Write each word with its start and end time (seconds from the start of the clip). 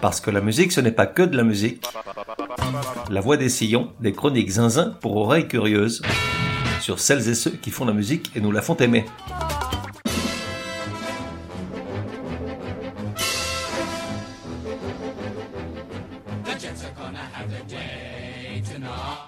Parce 0.00 0.20
que 0.22 0.30
la 0.30 0.40
musique, 0.40 0.72
ce 0.72 0.80
n'est 0.80 0.92
pas 0.92 1.06
que 1.06 1.22
de 1.22 1.36
la 1.36 1.42
musique. 1.42 1.84
La 3.10 3.20
voix 3.20 3.36
des 3.36 3.50
sillons, 3.50 3.92
des 4.00 4.12
chroniques 4.12 4.50
zinzin 4.50 4.96
pour 5.00 5.16
oreilles 5.16 5.46
curieuses, 5.46 6.00
sur 6.80 6.98
celles 6.98 7.28
et 7.28 7.34
ceux 7.34 7.50
qui 7.50 7.70
font 7.70 7.84
la 7.84 7.92
musique 7.92 8.30
et 8.34 8.40
nous 8.40 8.50
la 8.50 8.62
font 8.62 8.76
aimer. 8.76 9.04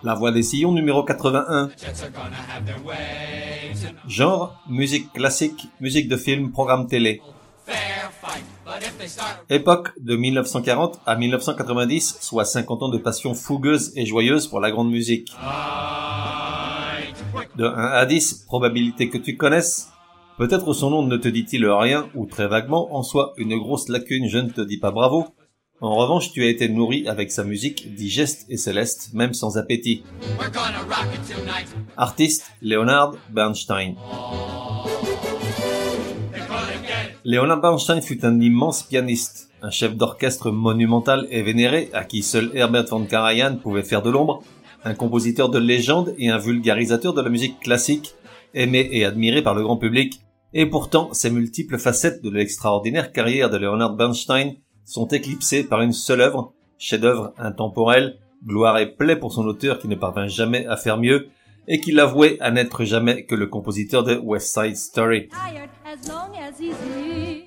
La 0.03 0.15
voix 0.15 0.33
des 0.33 0.43
sillons 0.43 0.73
numéro 0.73 1.05
81. 1.05 1.71
Genre, 4.09 4.61
musique 4.69 5.13
classique, 5.13 5.69
musique 5.81 6.09
de 6.09 6.17
film, 6.17 6.51
programme 6.51 6.87
télé. 6.87 7.21
Époque 9.51 9.91
de 10.01 10.17
1940 10.17 11.01
à 11.07 11.17
1990, 11.17 12.19
soit 12.21 12.45
50 12.45 12.83
ans 12.83 12.89
de 12.89 12.99
passion 12.99 13.35
fougueuse 13.35 13.93
et 13.97 14.07
joyeuse 14.07 14.47
pour 14.47 14.61
la 14.61 14.71
grande 14.71 14.91
musique. 14.91 15.33
De 17.57 17.65
1 17.65 17.71
à 17.75 18.07
10, 18.07 18.45
probabilité 18.47 19.09
que 19.09 19.19
tu 19.19 19.37
connaisses. 19.37 19.89
Peut-être 20.39 20.73
son 20.73 20.91
nom 20.91 21.03
ne 21.03 21.17
te 21.17 21.29
dit-il 21.29 21.67
rien, 21.67 22.09
ou 22.15 22.27
très 22.27 22.49
vaguement, 22.49 22.95
en 22.95 23.03
soi 23.03 23.35
une 23.37 23.57
grosse 23.59 23.89
lacune, 23.89 24.29
je 24.29 24.39
ne 24.39 24.51
te 24.51 24.61
dis 24.61 24.79
pas 24.79 24.91
bravo. 24.91 25.27
En 25.81 25.97
revanche, 25.97 26.31
tu 26.31 26.45
as 26.45 26.49
été 26.49 26.69
nourri 26.69 27.09
avec 27.09 27.33
sa 27.33 27.43
musique 27.43 27.95
digeste 27.95 28.47
et 28.49 28.57
céleste, 28.57 29.11
même 29.15 29.35
sans 29.35 29.59
appétit. 29.59 30.05
Artiste, 31.97 32.53
Leonard 32.63 33.17
Bernstein. 33.31 33.97
Leonard 37.25 37.61
Bernstein 37.61 38.01
fut 38.01 38.25
un 38.25 38.41
immense 38.41 38.83
pianiste, 38.83 39.49
un 39.63 39.71
chef 39.71 39.97
d'orchestre 39.97 40.51
monumental 40.51 41.29
et 41.31 41.43
vénéré 41.43 41.89
à 41.93 42.03
qui 42.03 42.25
seul 42.25 42.51
Herbert 42.53 42.87
von 42.87 43.05
Karajan 43.05 43.59
pouvait 43.63 43.85
faire 43.85 44.03
de 44.03 44.11
l'ombre, 44.11 44.43
un 44.85 44.95
compositeur 44.95 45.49
de 45.49 45.61
légende 45.61 46.15
et 46.19 46.31
un 46.31 46.39
vulgarisateur 46.39 47.15
de 47.15 47.21
la 47.21 47.31
musique 47.31 47.61
classique, 47.61 48.17
aimé 48.55 48.89
et 48.91 49.05
admiré 49.05 49.41
par 49.41 49.55
le 49.55 49.63
grand 49.63 49.77
public, 49.77 50.21
et 50.53 50.67
pourtant 50.67 51.11
ces 51.13 51.31
multiples 51.31 51.79
facettes 51.79 52.25
de 52.25 52.31
l'extraordinaire 52.31 53.13
carrière 53.13 53.51
de 53.51 53.57
Leonard 53.57 53.95
Bernstein 53.95 54.55
sont 54.85 55.07
éclipsés 55.07 55.63
par 55.63 55.81
une 55.81 55.93
seule 55.93 56.23
œuvre, 56.23 56.53
chef-d'œuvre 56.77 57.35
intemporel, 57.39 58.19
gloire 58.45 58.79
et 58.79 58.91
plaie 58.97 59.15
pour 59.15 59.33
son 59.33 59.47
auteur 59.47 59.79
qui 59.79 59.87
ne 59.87 59.95
parvint 59.95 60.27
jamais 60.27 60.67
à 60.67 60.77
faire 60.77 60.99
mieux, 60.99 61.29
et 61.69 61.81
qui 61.81 61.93
l'avouait 61.93 62.37
à 62.41 62.51
n'être 62.51 62.85
jamais 62.85 63.25
que 63.25 63.35
le 63.35 63.47
compositeur 63.47 64.05
de 64.05 64.17
West 64.17 64.53
Side 64.53 64.77
Story. 64.77 65.29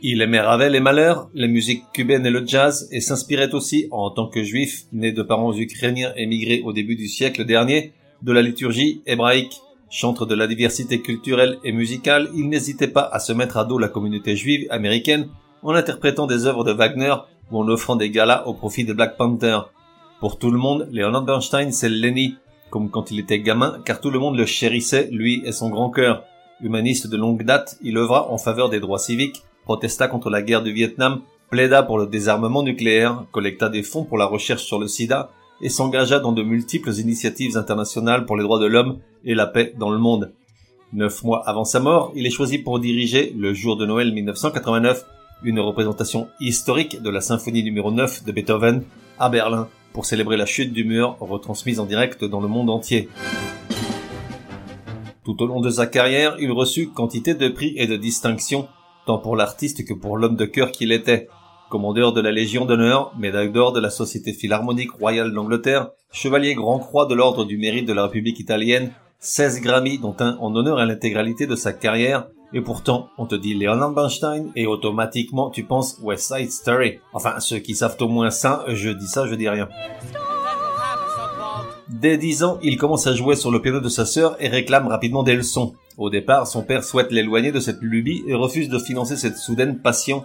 Il 0.01 0.21
aimait 0.21 0.39
Ravel 0.39 0.75
et 0.75 0.79
Mahler, 0.79 1.13
les 1.33 1.47
musiques 1.47 1.83
cubaines 1.93 2.25
et 2.25 2.31
le 2.31 2.45
jazz, 2.45 2.87
et 2.91 3.01
s'inspirait 3.01 3.53
aussi, 3.53 3.87
en 3.91 4.09
tant 4.11 4.27
que 4.27 4.43
juif, 4.43 4.83
né 4.93 5.11
de 5.11 5.23
parents 5.23 5.53
ukrainiens 5.53 6.13
émigrés 6.15 6.61
au 6.63 6.73
début 6.73 6.95
du 6.95 7.07
siècle 7.07 7.45
dernier, 7.45 7.93
de 8.21 8.31
la 8.31 8.41
liturgie 8.41 9.01
hébraïque. 9.05 9.59
Chantre 9.89 10.25
de 10.25 10.35
la 10.35 10.47
diversité 10.47 11.01
culturelle 11.01 11.57
et 11.63 11.71
musicale, 11.71 12.29
il 12.35 12.49
n'hésitait 12.49 12.87
pas 12.87 13.07
à 13.11 13.19
se 13.19 13.33
mettre 13.33 13.57
à 13.57 13.65
dos 13.65 13.77
la 13.77 13.87
communauté 13.87 14.35
juive 14.35 14.67
américaine 14.69 15.29
en 15.61 15.73
interprétant 15.73 16.27
des 16.27 16.45
œuvres 16.45 16.63
de 16.63 16.71
Wagner 16.71 17.15
ou 17.51 17.59
en 17.59 17.67
offrant 17.67 17.95
des 17.95 18.09
galas 18.09 18.43
au 18.45 18.53
profit 18.53 18.83
de 18.83 18.93
Black 18.93 19.17
Panther. 19.17 19.59
Pour 20.19 20.39
tout 20.39 20.51
le 20.51 20.57
monde, 20.57 20.87
Leonard 20.91 21.23
Bernstein, 21.23 21.71
c'est 21.71 21.89
Lenny, 21.89 22.35
comme 22.75 22.89
quand 22.89 23.09
il 23.09 23.21
était 23.21 23.39
gamin, 23.39 23.79
car 23.85 24.01
tout 24.01 24.09
le 24.09 24.19
monde 24.19 24.35
le 24.35 24.45
chérissait, 24.45 25.07
lui 25.09 25.41
et 25.45 25.53
son 25.53 25.69
grand 25.69 25.89
cœur. 25.89 26.25
Humaniste 26.59 27.07
de 27.07 27.15
longue 27.15 27.43
date, 27.43 27.77
il 27.81 27.95
œuvra 27.95 28.29
en 28.29 28.37
faveur 28.37 28.67
des 28.67 28.81
droits 28.81 28.99
civiques, 28.99 29.43
protesta 29.63 30.09
contre 30.09 30.29
la 30.29 30.41
guerre 30.41 30.61
du 30.61 30.73
Vietnam, 30.73 31.21
plaida 31.49 31.83
pour 31.83 31.97
le 31.97 32.05
désarmement 32.05 32.63
nucléaire, 32.63 33.23
collecta 33.31 33.69
des 33.69 33.81
fonds 33.81 34.03
pour 34.03 34.17
la 34.17 34.25
recherche 34.25 34.65
sur 34.65 34.77
le 34.77 34.89
sida, 34.89 35.29
et 35.61 35.69
s'engagea 35.69 36.19
dans 36.19 36.33
de 36.33 36.43
multiples 36.43 36.91
initiatives 36.91 37.55
internationales 37.55 38.25
pour 38.25 38.35
les 38.35 38.43
droits 38.43 38.59
de 38.59 38.65
l'homme 38.65 38.99
et 39.23 39.35
la 39.35 39.47
paix 39.47 39.73
dans 39.79 39.89
le 39.89 39.97
monde. 39.97 40.33
Neuf 40.91 41.23
mois 41.23 41.47
avant 41.47 41.63
sa 41.63 41.79
mort, 41.79 42.11
il 42.13 42.27
est 42.27 42.29
choisi 42.29 42.57
pour 42.57 42.79
diriger, 42.79 43.33
le 43.37 43.53
jour 43.53 43.77
de 43.77 43.85
Noël 43.85 44.11
1989, 44.11 45.05
une 45.43 45.61
représentation 45.61 46.27
historique 46.41 47.01
de 47.01 47.09
la 47.09 47.21
symphonie 47.21 47.63
numéro 47.63 47.89
9 47.89 48.25
de 48.25 48.33
Beethoven 48.33 48.83
à 49.17 49.29
Berlin 49.29 49.69
pour 49.95 50.05
célébrer 50.05 50.35
la 50.35 50.45
chute 50.45 50.73
du 50.73 50.83
mur 50.83 51.15
retransmise 51.21 51.79
en 51.79 51.85
direct 51.85 52.25
dans 52.25 52.41
le 52.41 52.49
monde 52.49 52.69
entier. 52.69 53.07
Tout 55.23 55.41
au 55.41 55.47
long 55.47 55.61
de 55.61 55.69
sa 55.69 55.87
carrière, 55.87 56.35
il 56.37 56.51
reçut 56.51 56.89
quantité 56.89 57.33
de 57.33 57.47
prix 57.47 57.73
et 57.77 57.87
de 57.87 57.95
distinctions, 57.95 58.67
tant 59.05 59.19
pour 59.19 59.37
l'artiste 59.37 59.87
que 59.87 59.93
pour 59.93 60.17
l'homme 60.17 60.35
de 60.35 60.43
cœur 60.43 60.73
qu'il 60.73 60.91
était. 60.91 61.29
Commandeur 61.69 62.11
de 62.11 62.19
la 62.19 62.33
Légion 62.33 62.65
d'honneur, 62.65 63.15
médaille 63.17 63.53
d'or 63.53 63.71
de 63.71 63.79
la 63.79 63.89
Société 63.89 64.33
Philharmonique 64.33 64.91
Royale 64.91 65.31
d'Angleterre, 65.31 65.91
chevalier 66.11 66.55
grand 66.55 66.79
croix 66.79 67.05
de 67.05 67.15
l'Ordre 67.15 67.45
du 67.45 67.57
Mérite 67.57 67.87
de 67.87 67.93
la 67.93 68.03
République 68.03 68.41
italienne, 68.41 68.91
16 69.19 69.61
Grammy 69.61 69.97
dont 69.97 70.17
un 70.19 70.35
en 70.41 70.53
honneur 70.57 70.77
à 70.77 70.85
l'intégralité 70.85 71.47
de 71.47 71.55
sa 71.55 71.71
carrière, 71.71 72.27
et 72.55 72.61
pourtant, 72.61 73.09
on 73.17 73.25
te 73.25 73.35
dit 73.35 73.53
Leonard 73.53 73.91
Bernstein 73.91 74.49
et 74.55 74.65
automatiquement 74.65 75.49
tu 75.49 75.63
penses 75.63 75.99
West 76.01 76.33
Side 76.33 76.53
Story. 76.53 76.99
Enfin, 77.11 77.41
ceux 77.41 77.59
qui 77.59 77.75
savent 77.75 77.97
au 77.99 78.07
moins 78.07 78.31
ça, 78.31 78.63
je 78.69 78.89
dis 78.91 79.07
ça, 79.07 79.27
je 79.27 79.35
dis 79.35 79.49
rien. 79.49 79.67
Dès 81.89 82.17
10 82.17 82.43
ans, 82.45 82.57
il 82.63 82.77
commence 82.77 83.07
à 83.07 83.13
jouer 83.13 83.35
sur 83.35 83.51
le 83.51 83.61
piano 83.61 83.81
de 83.81 83.89
sa 83.89 84.05
sœur 84.05 84.37
et 84.39 84.47
réclame 84.47 84.87
rapidement 84.87 85.21
des 85.21 85.35
leçons. 85.35 85.73
Au 85.97 86.09
départ, 86.09 86.47
son 86.47 86.63
père 86.63 86.85
souhaite 86.85 87.11
l'éloigner 87.11 87.51
de 87.51 87.59
cette 87.59 87.81
lubie 87.81 88.23
et 88.25 88.33
refuse 88.33 88.69
de 88.69 88.79
financer 88.79 89.17
cette 89.17 89.37
soudaine 89.37 89.79
passion. 89.79 90.23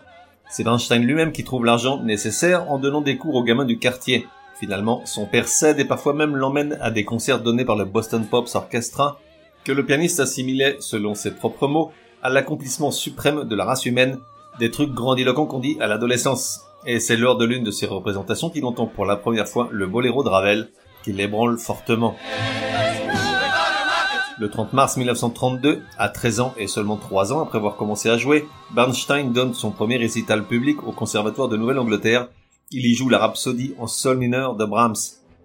C'est 0.48 0.62
Bernstein 0.62 1.02
lui-même 1.02 1.32
qui 1.32 1.42
trouve 1.42 1.64
l'argent 1.64 2.00
nécessaire 2.00 2.70
en 2.70 2.78
donnant 2.78 3.00
des 3.00 3.16
cours 3.16 3.34
aux 3.34 3.44
gamins 3.44 3.64
du 3.64 3.80
quartier. 3.80 4.28
Finalement, 4.60 5.02
son 5.04 5.26
père 5.26 5.48
cède 5.48 5.80
et 5.80 5.84
parfois 5.84 6.14
même 6.14 6.36
l'emmène 6.36 6.78
à 6.80 6.92
des 6.92 7.04
concerts 7.04 7.42
donnés 7.42 7.64
par 7.64 7.76
le 7.76 7.86
Boston 7.86 8.24
Pops 8.24 8.54
Orchestra, 8.54 9.18
que 9.64 9.72
le 9.72 9.84
pianiste 9.84 10.20
assimilait, 10.20 10.76
selon 10.78 11.14
ses 11.14 11.32
propres 11.32 11.66
mots, 11.66 11.90
à 12.22 12.28
l'accomplissement 12.28 12.90
suprême 12.90 13.44
de 13.44 13.56
la 13.56 13.64
race 13.64 13.86
humaine, 13.86 14.18
des 14.58 14.70
trucs 14.70 14.92
grandiloquents 14.92 15.46
qu'on 15.46 15.58
dit 15.58 15.76
à 15.80 15.86
l'adolescence. 15.86 16.62
Et 16.86 17.00
c'est 17.00 17.16
lors 17.16 17.36
de 17.36 17.44
l'une 17.44 17.64
de 17.64 17.70
ces 17.70 17.86
représentations 17.86 18.50
qu'il 18.50 18.64
entend 18.64 18.86
pour 18.86 19.06
la 19.06 19.16
première 19.16 19.48
fois 19.48 19.68
le 19.70 19.86
boléro 19.86 20.24
de 20.24 20.28
Ravel, 20.28 20.70
qui 21.04 21.12
l'ébranle 21.12 21.58
fortement. 21.58 22.16
Le 24.38 24.48
30 24.48 24.72
mars 24.72 24.96
1932, 24.96 25.82
à 25.98 26.08
13 26.08 26.40
ans 26.40 26.54
et 26.56 26.66
seulement 26.66 26.96
3 26.96 27.34
ans 27.34 27.42
après 27.42 27.58
avoir 27.58 27.76
commencé 27.76 28.08
à 28.08 28.16
jouer, 28.16 28.46
Bernstein 28.74 29.32
donne 29.32 29.52
son 29.52 29.70
premier 29.70 29.98
récital 29.98 30.44
public 30.46 30.82
au 30.86 30.92
Conservatoire 30.92 31.48
de 31.48 31.58
Nouvelle-Angleterre. 31.58 32.28
Il 32.70 32.86
y 32.86 32.94
joue 32.94 33.10
la 33.10 33.18
rhapsodie 33.18 33.74
en 33.78 33.86
sol 33.86 34.16
mineur 34.16 34.56
de 34.56 34.64
Brahms. 34.64 34.96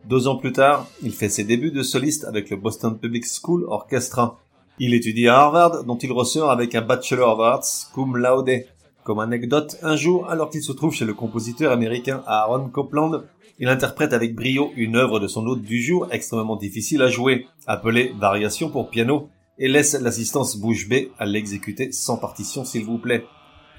Deux 0.06 0.28
ans 0.30 0.38
plus 0.38 0.54
tard, 0.54 0.88
il 1.02 1.12
fait 1.12 1.28
ses 1.28 1.44
débuts 1.44 1.72
de 1.72 1.84
soliste 1.84 2.24
avec 2.24 2.50
le 2.50 2.56
Boston 2.56 2.98
Public 2.98 3.26
School 3.26 3.66
Orchestra. 3.68 4.40
Il 4.78 4.94
étudie 4.94 5.30
à 5.30 5.38
Harvard, 5.38 5.86
dont 5.86 5.98
il 5.98 6.12
ressort 6.12 6.52
avec 6.52 6.76
un 6.76 6.82
Bachelor 6.82 7.30
of 7.30 7.40
Arts 7.40 7.92
cum 7.94 8.18
laude. 8.18 8.66
Comme 9.06 9.20
anecdote, 9.20 9.78
un 9.82 9.96
jour, 9.96 10.30
alors 10.30 10.50
qu'il 10.50 10.64
se 10.64 10.74
trouve 10.74 10.94
chez 10.94 11.06
le 11.06 11.14
compositeur 11.14 11.72
américain 11.72 12.24
Aaron 12.28 12.68
Copland, 12.68 13.24
il 13.58 13.70
interprète 13.70 14.12
avec 14.12 14.36
brio 14.36 14.72
une 14.76 14.98
œuvre 14.98 15.22
de 15.22 15.28
son 15.28 15.46
hôte 15.48 15.62
du 15.62 15.82
jour 15.82 16.08
extrêmement 16.12 16.58
difficile 16.58 17.02
à 17.04 17.08
jouer, 17.08 17.48
appelée 17.68 18.14
Variation 18.20 18.70
pour 18.70 18.90
piano, 18.90 19.30
et 19.58 19.70
laisse 19.70 19.94
l'assistance 19.94 20.58
bouche 20.58 20.90
bée 20.90 21.10
à 21.20 21.26
l'exécuter 21.26 21.94
sans 21.94 22.18
partition 22.18 22.66
s'il 22.66 22.84
vous 22.84 22.98
plaît. 22.98 23.24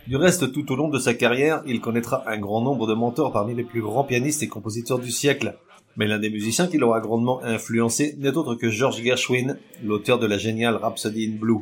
Du 0.06 0.16
reste, 0.16 0.50
tout 0.50 0.72
au 0.72 0.76
long 0.76 0.88
de 0.88 0.98
sa 0.98 1.12
carrière, 1.12 1.62
il 1.66 1.82
connaîtra 1.82 2.22
un 2.26 2.38
grand 2.38 2.62
nombre 2.62 2.86
de 2.86 2.94
mentors 2.94 3.32
parmi 3.32 3.54
les 3.54 3.64
plus 3.64 3.82
grands 3.82 4.04
pianistes 4.04 4.42
et 4.42 4.48
compositeurs 4.48 4.98
du 4.98 5.10
siècle. 5.10 5.58
Mais 5.96 6.06
l'un 6.06 6.18
des 6.18 6.30
musiciens 6.30 6.66
qui 6.66 6.76
l'aura 6.76 7.00
grandement 7.00 7.42
influencé 7.42 8.16
n'est 8.18 8.36
autre 8.36 8.54
que 8.54 8.68
George 8.68 9.02
Gershwin, 9.02 9.56
l'auteur 9.82 10.18
de 10.18 10.26
la 10.26 10.36
géniale 10.36 10.76
Rhapsody 10.76 11.26
in 11.26 11.40
Blue. 11.40 11.60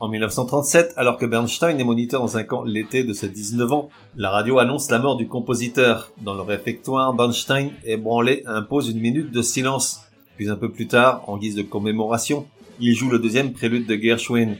En 0.00 0.08
1937, 0.08 0.94
alors 0.96 1.18
que 1.18 1.26
Bernstein 1.26 1.78
est 1.78 1.84
moniteur 1.84 2.20
dans 2.20 2.36
un 2.36 2.42
camp 2.42 2.64
l'été 2.64 3.04
de 3.04 3.12
ses 3.12 3.28
19 3.28 3.72
ans, 3.72 3.90
la 4.16 4.30
radio 4.30 4.58
annonce 4.58 4.90
la 4.90 4.98
mort 4.98 5.16
du 5.16 5.28
compositeur. 5.28 6.10
Dans 6.22 6.34
le 6.34 6.40
réfectoire, 6.40 7.12
Bernstein, 7.12 7.70
ébranlé, 7.84 8.42
impose 8.46 8.88
une 8.88 8.98
minute 8.98 9.30
de 9.30 9.42
silence. 9.42 10.00
Puis 10.36 10.48
un 10.48 10.56
peu 10.56 10.72
plus 10.72 10.86
tard, 10.86 11.22
en 11.28 11.36
guise 11.36 11.54
de 11.54 11.62
commémoration, 11.62 12.46
il 12.80 12.94
joue 12.94 13.10
le 13.10 13.18
deuxième 13.18 13.52
prélude 13.52 13.86
de 13.86 13.94
Gershwin. 13.94 14.56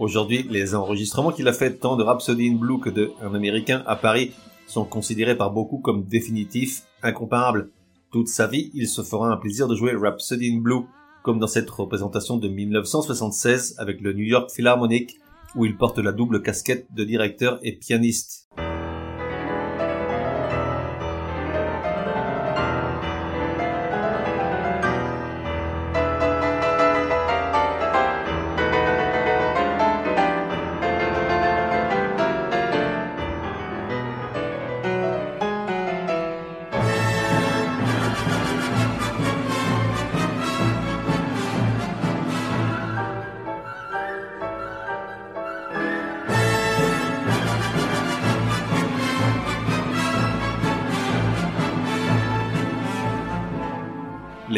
Aujourd'hui, 0.00 0.44
les 0.50 0.74
enregistrements 0.74 1.30
qu'il 1.30 1.46
a 1.46 1.52
fait 1.52 1.74
tant 1.74 1.96
de 1.96 2.02
Rhapsody 2.02 2.48
in 2.48 2.56
Blue 2.56 2.80
que 2.80 2.90
de 2.90 3.12
Un 3.22 3.34
Américain 3.34 3.84
à 3.86 3.96
Paris 3.96 4.32
sont 4.66 4.84
considérés 4.84 5.36
par 5.36 5.52
beaucoup 5.52 5.78
comme 5.78 6.04
définitifs, 6.04 6.82
incomparables. 7.02 7.70
Toute 8.10 8.26
sa 8.26 8.48
vie, 8.48 8.72
il 8.74 8.88
se 8.88 9.02
fera 9.02 9.30
un 9.30 9.36
plaisir 9.36 9.68
de 9.68 9.76
jouer 9.76 9.94
Rhapsody 9.94 10.52
in 10.52 10.58
Blue, 10.58 10.82
comme 11.22 11.38
dans 11.38 11.46
cette 11.46 11.70
représentation 11.70 12.38
de 12.38 12.48
1976 12.48 13.76
avec 13.78 14.00
le 14.00 14.12
New 14.12 14.24
York 14.24 14.50
Philharmonic, 14.50 15.20
où 15.54 15.64
il 15.64 15.76
porte 15.76 15.98
la 15.98 16.10
double 16.10 16.42
casquette 16.42 16.92
de 16.92 17.04
directeur 17.04 17.60
et 17.62 17.76
pianiste. 17.76 18.48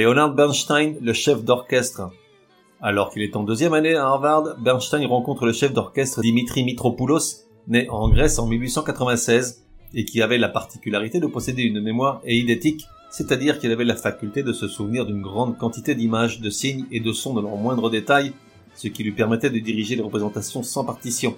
Leonard 0.03 0.35
Bernstein, 0.35 0.97
le 1.01 1.13
chef 1.13 1.45
d'orchestre. 1.45 2.11
Alors 2.81 3.11
qu'il 3.11 3.23
est 3.23 3.37
en 3.37 3.45
deuxième 3.45 3.73
année 3.73 3.95
à 3.95 4.07
Harvard, 4.09 4.57
Bernstein 4.59 5.07
rencontre 5.07 5.47
le 5.47 5.53
chef 5.53 5.73
d'orchestre 5.73 6.23
Dimitri 6.23 6.65
Mitropoulos, 6.65 7.45
né 7.69 7.89
en 7.89 8.09
Grèce 8.09 8.41
en 8.41 8.49
1896, 8.49 9.65
et 9.95 10.05
qui 10.05 10.21
avait 10.21 10.39
la 10.39 10.49
particularité 10.49 11.21
de 11.21 11.29
posséder 11.29 11.63
une 11.63 11.81
mémoire 11.81 12.21
éidétique, 12.25 12.85
c'est-à-dire 13.13 13.61
qu'il 13.61 13.71
avait 13.71 13.85
la 13.85 13.95
faculté 13.95 14.43
de 14.43 14.53
se 14.53 14.67
souvenir 14.67 15.07
d'une 15.07 15.23
grande 15.23 15.57
quantité 15.57 15.95
d'images, 15.95 16.41
de 16.41 16.51
signes 16.51 16.87
et 16.91 16.99
de 16.99 17.13
sons 17.13 17.35
de 17.35 17.41
leurs 17.41 17.57
moindres 17.57 17.89
détails, 17.89 18.33
ce 18.75 18.89
qui 18.89 19.05
lui 19.05 19.13
permettait 19.13 19.51
de 19.51 19.61
diriger 19.61 19.95
les 19.95 20.03
représentations 20.03 20.65
sans 20.65 20.85
partition. 20.85 21.37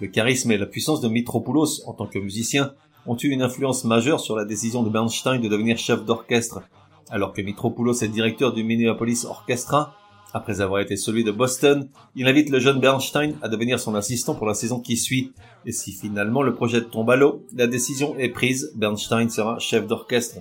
Le 0.00 0.08
charisme 0.08 0.50
et 0.50 0.58
la 0.58 0.66
puissance 0.66 1.00
de 1.00 1.08
Mitropoulos 1.08 1.86
en 1.86 1.92
tant 1.92 2.06
que 2.06 2.18
musicien 2.18 2.72
ont 3.06 3.16
eu 3.16 3.28
une 3.28 3.42
influence 3.42 3.84
majeure 3.84 4.18
sur 4.18 4.34
la 4.34 4.44
décision 4.44 4.82
de 4.82 4.90
Bernstein 4.90 5.40
de 5.40 5.48
devenir 5.48 5.78
chef 5.78 6.04
d'orchestre. 6.04 6.62
Alors 7.12 7.34
que 7.34 7.42
Mitropoulos 7.42 8.02
est 8.02 8.08
directeur 8.08 8.54
du 8.54 8.64
Minneapolis 8.64 9.26
Orchestra, 9.26 9.94
après 10.32 10.62
avoir 10.62 10.80
été 10.80 10.96
celui 10.96 11.24
de 11.24 11.30
Boston, 11.30 11.90
il 12.16 12.26
invite 12.26 12.48
le 12.48 12.58
jeune 12.58 12.80
Bernstein 12.80 13.34
à 13.42 13.50
devenir 13.50 13.78
son 13.78 13.94
assistant 13.94 14.34
pour 14.34 14.46
la 14.46 14.54
saison 14.54 14.80
qui 14.80 14.96
suit. 14.96 15.32
Et 15.66 15.72
si 15.72 15.92
finalement 15.92 16.40
le 16.40 16.54
projet 16.54 16.82
tombe 16.82 17.10
à 17.10 17.16
l'eau, 17.16 17.44
la 17.54 17.66
décision 17.66 18.16
est 18.16 18.30
prise, 18.30 18.72
Bernstein 18.76 19.28
sera 19.28 19.58
chef 19.58 19.86
d'orchestre. 19.86 20.38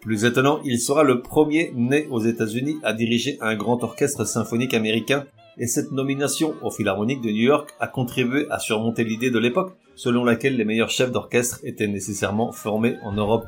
Plus 0.00 0.24
étonnant, 0.24 0.60
il 0.64 0.80
sera 0.80 1.02
le 1.02 1.20
premier 1.20 1.72
né 1.74 2.06
aux 2.10 2.20
États-Unis 2.20 2.78
à 2.82 2.94
diriger 2.94 3.36
un 3.42 3.54
grand 3.54 3.84
orchestre 3.84 4.24
symphonique 4.24 4.72
américain 4.72 5.26
et 5.58 5.66
cette 5.66 5.92
nomination 5.92 6.54
au 6.62 6.70
Philharmonique 6.70 7.20
de 7.20 7.28
New 7.28 7.42
York 7.42 7.74
a 7.80 7.86
contribué 7.86 8.46
à 8.50 8.58
surmonter 8.58 9.04
l'idée 9.04 9.30
de 9.30 9.38
l'époque 9.38 9.74
selon 9.94 10.24
laquelle 10.24 10.56
les 10.56 10.64
meilleurs 10.64 10.90
chefs 10.90 11.12
d'orchestre 11.12 11.60
étaient 11.64 11.86
nécessairement 11.86 12.50
formés 12.50 12.96
en 13.02 13.12
Europe. 13.12 13.46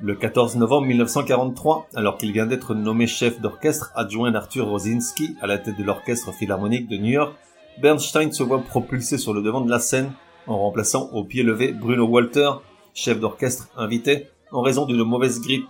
Le 0.00 0.14
14 0.14 0.54
novembre 0.54 0.86
1943, 0.86 1.88
alors 1.96 2.18
qu'il 2.18 2.30
vient 2.30 2.46
d'être 2.46 2.72
nommé 2.72 3.08
chef 3.08 3.40
d'orchestre 3.40 3.90
adjoint 3.96 4.30
d'Arthur 4.30 4.68
Rosinski 4.68 5.34
à 5.42 5.48
la 5.48 5.58
tête 5.58 5.76
de 5.76 5.82
l'Orchestre 5.82 6.32
Philharmonique 6.32 6.86
de 6.86 6.96
New 6.96 7.10
York, 7.10 7.34
Bernstein 7.82 8.30
se 8.30 8.44
voit 8.44 8.60
propulsé 8.60 9.18
sur 9.18 9.34
le 9.34 9.42
devant 9.42 9.60
de 9.60 9.70
la 9.70 9.80
scène 9.80 10.12
en 10.46 10.56
remplaçant 10.56 11.10
au 11.12 11.24
pied 11.24 11.42
levé 11.42 11.72
Bruno 11.72 12.06
Walter, 12.06 12.48
chef 12.94 13.18
d'orchestre 13.18 13.70
invité, 13.76 14.28
en 14.52 14.62
raison 14.62 14.86
d'une 14.86 15.02
mauvaise 15.02 15.40
grippe. 15.40 15.66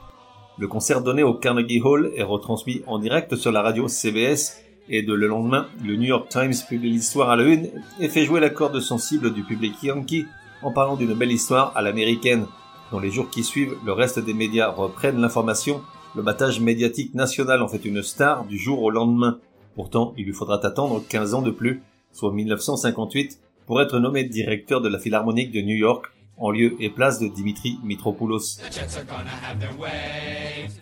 Le 0.58 0.68
concert 0.68 1.02
donné 1.02 1.22
au 1.22 1.32
Carnegie 1.32 1.80
Hall 1.80 2.12
est 2.14 2.22
retransmis 2.22 2.82
en 2.86 2.98
direct 2.98 3.34
sur 3.34 3.50
la 3.50 3.62
radio 3.62 3.88
CBS 3.88 4.62
et 4.90 5.02
de 5.02 5.14
le 5.14 5.26
lendemain, 5.26 5.68
le 5.82 5.96
New 5.96 6.08
York 6.08 6.28
Times 6.28 6.54
publie 6.68 6.90
l'histoire 6.90 7.30
à 7.30 7.36
la 7.36 7.44
une 7.44 7.70
et 7.98 8.10
fait 8.10 8.26
jouer 8.26 8.40
la 8.40 8.50
corde 8.50 8.78
sensible 8.80 9.32
du 9.32 9.42
public 9.42 9.82
yankee 9.82 10.26
en 10.62 10.70
parlant 10.70 10.96
d'une 10.96 11.14
belle 11.14 11.32
histoire 11.32 11.72
à 11.74 11.80
l'américaine. 11.80 12.44
Dans 12.90 13.00
les 13.00 13.10
jours 13.10 13.28
qui 13.28 13.44
suivent, 13.44 13.76
le 13.84 13.92
reste 13.92 14.18
des 14.18 14.32
médias 14.32 14.70
reprennent 14.70 15.20
l'information. 15.20 15.82
Le 16.16 16.22
battage 16.22 16.60
médiatique 16.60 17.14
national 17.14 17.62
en 17.62 17.68
fait 17.68 17.84
une 17.84 18.02
star 18.02 18.46
du 18.46 18.56
jour 18.56 18.82
au 18.82 18.90
lendemain. 18.90 19.38
Pourtant, 19.74 20.14
il 20.16 20.24
lui 20.24 20.32
faudra 20.32 20.58
attendre 20.64 21.04
15 21.06 21.34
ans 21.34 21.42
de 21.42 21.50
plus, 21.50 21.82
soit 22.12 22.32
1958, 22.32 23.38
pour 23.66 23.82
être 23.82 23.98
nommé 23.98 24.24
directeur 24.24 24.80
de 24.80 24.88
la 24.88 24.98
Philharmonique 24.98 25.52
de 25.52 25.60
New 25.60 25.76
York, 25.76 26.06
en 26.38 26.50
lieu 26.50 26.76
et 26.80 26.88
place 26.88 27.20
de 27.20 27.28
Dimitri 27.28 27.78
Mitropoulos. 27.84 28.58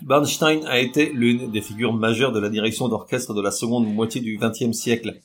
Bernstein 0.03 0.65
a 0.67 0.79
été 0.79 1.11
l'une 1.13 1.51
des 1.51 1.61
figures 1.61 1.93
majeures 1.93 2.33
de 2.33 2.39
la 2.39 2.51
direction 2.51 2.89
d'orchestre 2.89 3.35
de 3.35 3.43
la 3.43 3.51
seconde 3.51 3.93
moitié 3.93 4.21
du 4.21 4.39
XXe 4.41 4.77
siècle. 4.77 5.21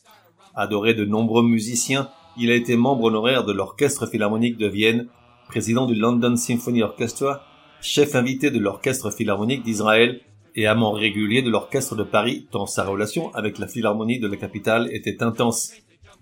Adoré 0.56 0.96
de 0.96 1.06
nombreux 1.06 1.44
musiciens, 1.44 2.10
il 2.38 2.50
a 2.50 2.56
été 2.56 2.76
membre 2.76 3.06
honoraire 3.06 3.44
de 3.44 3.52
l'Orchestre 3.52 4.08
Philharmonique 4.08 4.58
de 4.58 4.68
Vienne 4.68 5.08
président 5.52 5.86
du 5.86 5.96
London 5.96 6.38
Symphony 6.38 6.82
Orchestra, 6.82 7.44
chef 7.82 8.16
invité 8.16 8.52
de 8.52 8.58
l'Orchestre 8.58 9.12
Philharmonique 9.12 9.64
d'Israël 9.64 10.22
et 10.56 10.66
amant 10.66 10.94
régulier 10.94 11.42
de 11.42 11.50
l'Orchestre 11.50 11.94
de 11.94 12.04
Paris, 12.04 12.48
tant 12.52 12.66
sa 12.66 12.86
relation 12.86 13.36
avec 13.36 13.60
la 13.60 13.68
Philharmonie 13.68 14.18
de 14.18 14.30
la 14.30 14.38
capitale 14.38 14.88
était 14.94 15.22
intense. 15.22 15.74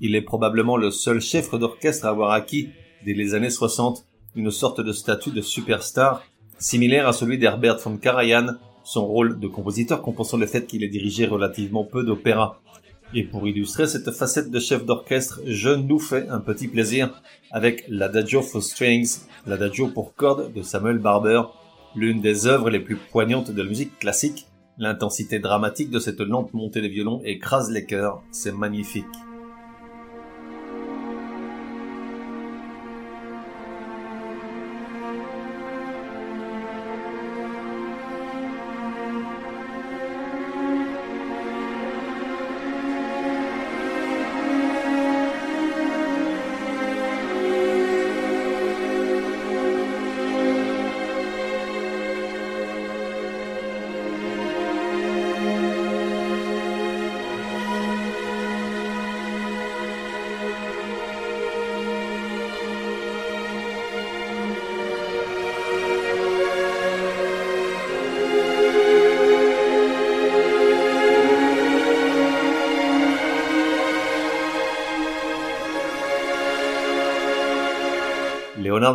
Il 0.02 0.16
est 0.16 0.24
probablement 0.24 0.78
le 0.78 0.90
seul 0.90 1.22
chef 1.22 1.54
d'orchestre 1.54 2.08
à 2.08 2.10
avoir 2.10 2.32
acquis, 2.32 2.70
dès 3.06 3.14
les 3.14 3.36
années 3.36 3.52
60, 3.52 4.04
une 4.34 4.50
sorte 4.50 4.82
de 4.82 4.92
statut 4.92 5.30
de 5.30 5.42
superstar, 5.42 6.24
similaire 6.58 7.08
à 7.08 7.14
celui 7.14 7.38
d'Herbert 7.38 7.78
von 7.78 7.98
Karajan, 7.98 8.56
son 8.84 9.06
rôle 9.06 9.40
de 9.40 9.48
compositeur 9.48 10.02
compensant 10.02 10.38
le 10.38 10.48
fait 10.48 10.66
qu'il 10.66 10.84
ait 10.84 10.90
dirigé 10.90 11.28
relativement 11.28 11.84
peu 11.84 12.04
d'opéras. 12.04 12.60
Et 13.14 13.24
pour 13.24 13.48
illustrer 13.48 13.88
cette 13.88 14.12
facette 14.12 14.52
de 14.52 14.60
chef 14.60 14.86
d'orchestre, 14.86 15.42
je 15.46 15.70
nous 15.70 15.98
fais 15.98 16.28
un 16.30 16.40
petit 16.40 16.68
plaisir 16.68 17.22
avec 17.52 17.84
l'Adagio 17.88 18.44
for 18.44 18.62
Strings, 18.62 19.22
l'Adagio 19.48 19.88
pour 19.88 20.14
cordes 20.14 20.54
de 20.54 20.62
Samuel 20.62 21.00
Barber, 21.00 21.42
l'une 21.96 22.22
des 22.22 22.46
œuvres 22.46 22.70
les 22.70 22.80
plus 22.80 22.98
poignantes 22.98 23.50
de 23.50 23.62
la 23.64 23.68
musique 23.68 23.98
classique. 23.98 24.46
L'intensité 24.78 25.40
dramatique 25.40 25.90
de 25.90 26.00
cette 26.00 26.22
lente 26.22 26.54
montée 26.54 26.82
des 26.82 26.88
violons 26.88 27.22
écrase 27.26 27.72
les 27.72 27.86
cœurs, 27.86 28.22
c'est 28.32 28.54
magnifique. 28.54 29.06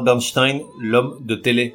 Bernstein, 0.05 0.61
l'homme 0.81 1.17
de 1.21 1.35
télé. 1.35 1.75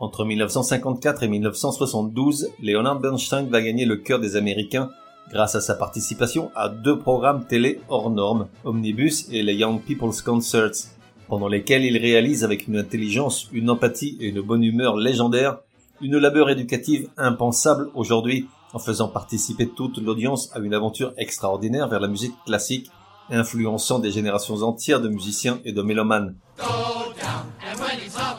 Entre 0.00 0.24
1954 0.24 1.22
et 1.22 1.28
1972, 1.28 2.50
Leonard 2.62 3.00
Bernstein 3.00 3.46
va 3.48 3.62
gagner 3.62 3.84
le 3.84 3.96
cœur 3.96 4.18
des 4.18 4.36
Américains 4.36 4.90
grâce 5.30 5.54
à 5.54 5.60
sa 5.60 5.74
participation 5.74 6.50
à 6.54 6.68
deux 6.68 6.98
programmes 6.98 7.46
télé 7.46 7.80
hors 7.88 8.10
normes, 8.10 8.48
Omnibus 8.64 9.28
et 9.30 9.42
les 9.42 9.54
Young 9.54 9.80
People's 9.80 10.22
Concerts, 10.22 10.88
pendant 11.28 11.48
lesquels 11.48 11.84
il 11.84 11.96
réalise 11.98 12.44
avec 12.44 12.68
une 12.68 12.78
intelligence, 12.78 13.48
une 13.52 13.70
empathie 13.70 14.16
et 14.20 14.28
une 14.28 14.40
bonne 14.40 14.64
humeur 14.64 14.96
légendaires 14.96 15.58
une 16.00 16.18
labeur 16.18 16.50
éducative 16.50 17.08
impensable 17.16 17.90
aujourd'hui 17.94 18.48
en 18.72 18.78
faisant 18.78 19.08
participer 19.08 19.68
toute 19.68 19.98
l'audience 19.98 20.50
à 20.54 20.58
une 20.58 20.74
aventure 20.74 21.14
extraordinaire 21.16 21.88
vers 21.88 22.00
la 22.00 22.08
musique 22.08 22.34
classique 22.44 22.90
influençant 23.30 23.98
des 23.98 24.10
générations 24.10 24.62
entières 24.62 25.00
de 25.00 25.08
musiciens 25.08 25.58
et 25.64 25.72
de 25.72 25.82
mélomanes. 25.82 26.36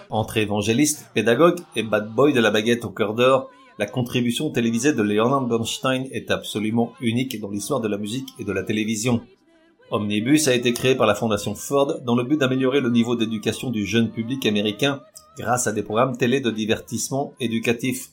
Entre 0.10 0.38
évangéliste, 0.38 1.08
pédagogue 1.14 1.60
et 1.76 1.84
bad 1.84 2.10
boy 2.10 2.34
de 2.34 2.40
la 2.40 2.52
baguette 2.52 2.86
au 2.86 2.90
cœur 2.90 3.14
d'or, 3.14 3.50
la 3.78 3.86
contribution 3.86 4.50
télévisée 4.50 4.94
de 4.94 5.02
Leonard 5.02 5.46
Bernstein 5.46 6.08
est 6.12 6.32
absolument 6.32 6.94
unique 7.02 7.40
dans 7.40 7.50
l'histoire 7.50 7.82
de 7.82 7.88
la 7.88 7.98
musique 7.98 8.30
et 8.40 8.44
de 8.44 8.52
la 8.52 8.64
télévision. 8.64 9.22
Omnibus 9.92 10.48
a 10.48 10.56
été 10.56 10.74
créé 10.74 10.96
par 10.96 11.08
la 11.08 11.16
fondation 11.16 11.56
Ford 11.56 12.02
dans 12.04 12.16
le 12.16 12.24
but 12.24 12.38
d'améliorer 12.38 12.82
le 12.82 12.90
niveau 12.90 13.16
d'éducation 13.16 13.70
du 13.70 13.86
jeune 13.86 14.10
public 14.10 14.46
américain 14.46 15.02
grâce 15.38 15.68
à 15.68 15.72
des 15.72 15.84
programmes 15.84 16.18
télé 16.18 16.42
de 16.42 16.52
divertissement 16.52 17.34
éducatif. 17.40 18.10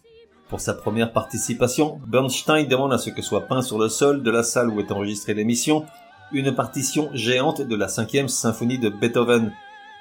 Pour 0.48 0.60
sa 0.60 0.74
première 0.74 1.12
participation, 1.12 2.00
Bernstein 2.06 2.68
demande 2.68 2.92
à 2.92 2.98
ce 2.98 3.10
que 3.10 3.22
soit 3.22 3.42
peint 3.42 3.62
sur 3.62 3.78
le 3.78 3.88
sol 3.88 4.22
de 4.22 4.30
la 4.30 4.42
salle 4.42 4.70
où 4.70 4.78
est 4.80 4.92
enregistrée 4.92 5.34
l'émission 5.34 5.84
une 6.32 6.54
partition 6.54 7.10
géante 7.14 7.60
de 7.60 7.76
la 7.76 7.88
cinquième 7.88 8.28
symphonie 8.28 8.78
de 8.78 8.88
Beethoven. 8.88 9.52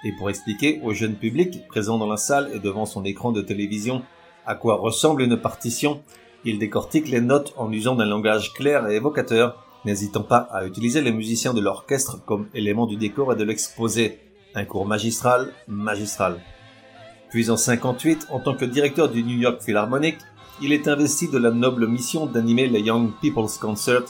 Et 0.03 0.11
pour 0.11 0.29
expliquer 0.29 0.81
au 0.83 0.93
jeune 0.93 1.15
public 1.15 1.67
présent 1.67 1.97
dans 1.97 2.09
la 2.09 2.17
salle 2.17 2.51
et 2.53 2.59
devant 2.59 2.85
son 2.85 3.05
écran 3.05 3.31
de 3.31 3.41
télévision 3.41 4.03
à 4.45 4.55
quoi 4.55 4.75
ressemble 4.75 5.21
une 5.21 5.37
partition, 5.37 6.01
il 6.43 6.59
décortique 6.59 7.07
les 7.07 7.21
notes 7.21 7.53
en 7.55 7.71
usant 7.71 7.95
d'un 7.95 8.05
langage 8.05 8.53
clair 8.53 8.87
et 8.87 8.95
évocateur, 8.95 9.63
n'hésitant 9.85 10.23
pas 10.23 10.49
à 10.51 10.65
utiliser 10.65 11.01
les 11.01 11.13
musiciens 11.13 11.53
de 11.53 11.61
l'orchestre 11.61 12.23
comme 12.25 12.47
élément 12.53 12.85
du 12.85 12.97
décor 12.97 13.31
et 13.31 13.35
de 13.37 13.43
l'exposé. 13.43 14.19
Un 14.55 14.65
cours 14.65 14.85
magistral, 14.85 15.53
magistral. 15.67 16.41
Puis 17.29 17.49
en 17.49 17.57
58, 17.57 18.27
en 18.29 18.39
tant 18.39 18.55
que 18.55 18.65
directeur 18.65 19.09
du 19.09 19.23
New 19.23 19.37
York 19.37 19.61
Philharmonic, 19.63 20.17
il 20.61 20.73
est 20.73 20.87
investi 20.87 21.29
de 21.29 21.37
la 21.37 21.49
noble 21.49 21.87
mission 21.87 22.25
d'animer 22.25 22.67
les 22.67 22.81
Young 22.81 23.11
People's 23.21 23.57
Concert 23.57 24.03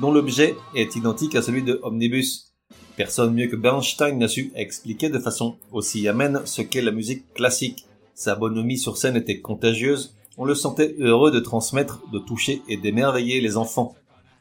dont 0.00 0.12
l'objet 0.12 0.56
est 0.74 0.94
identique 0.94 1.34
à 1.34 1.42
celui 1.42 1.62
de 1.62 1.80
Omnibus. 1.82 2.47
Personne 2.96 3.34
mieux 3.34 3.46
que 3.46 3.56
Bernstein 3.56 4.18
n'a 4.18 4.28
su 4.28 4.52
expliquer 4.54 5.08
de 5.08 5.18
façon 5.18 5.56
aussi 5.72 6.08
amène 6.08 6.42
ce 6.44 6.62
qu'est 6.62 6.82
la 6.82 6.90
musique 6.90 7.32
classique. 7.32 7.86
Sa 8.14 8.34
bonhomie 8.34 8.78
sur 8.78 8.96
scène 8.96 9.16
était 9.16 9.40
contagieuse 9.40 10.14
on 10.38 10.44
le 10.44 10.54
sentait 10.54 10.94
heureux 11.00 11.32
de 11.32 11.40
transmettre, 11.40 12.00
de 12.12 12.20
toucher 12.20 12.62
et 12.68 12.76
d'émerveiller 12.76 13.40
les 13.40 13.56
enfants. 13.56 13.96